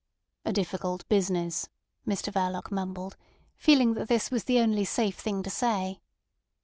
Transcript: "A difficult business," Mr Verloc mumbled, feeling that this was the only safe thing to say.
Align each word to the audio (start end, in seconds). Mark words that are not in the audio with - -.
"A 0.45 0.51
difficult 0.51 1.07
business," 1.09 1.69
Mr 2.07 2.33
Verloc 2.33 2.71
mumbled, 2.71 3.15
feeling 3.55 3.93
that 3.93 4.07
this 4.07 4.31
was 4.31 4.45
the 4.45 4.57
only 4.57 4.83
safe 4.83 5.19
thing 5.19 5.43
to 5.43 5.51
say. 5.51 6.01